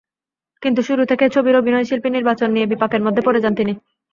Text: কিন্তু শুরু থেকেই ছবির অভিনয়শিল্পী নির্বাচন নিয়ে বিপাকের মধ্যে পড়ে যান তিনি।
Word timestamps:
কিন্তু 0.61 0.81
শুরু 0.81 1.03
থেকেই 1.05 1.33
ছবির 1.35 1.59
অভিনয়শিল্পী 1.61 2.09
নির্বাচন 2.11 2.49
নিয়ে 2.51 2.69
বিপাকের 2.71 3.01
মধ্যে 3.03 3.21
পড়ে 3.23 3.39
যান 3.43 3.53
তিনি। 3.55 3.73